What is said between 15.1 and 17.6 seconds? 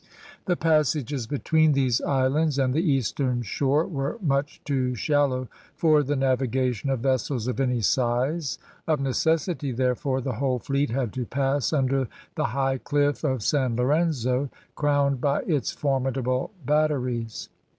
by its formidable batteries.